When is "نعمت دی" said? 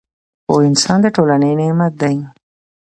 1.59-2.15